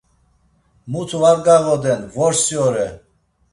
Mutu 0.91 1.17
var 1.23 1.37
gağoden, 1.45 2.01
vorsi 2.15 2.55
ore. 2.67 2.87